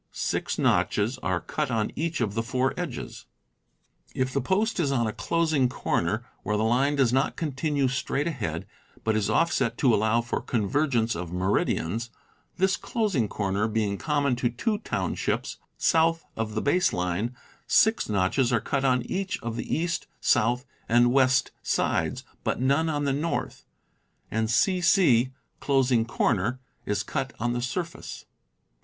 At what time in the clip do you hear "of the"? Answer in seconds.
2.21-2.41, 16.35-16.63, 19.43-19.71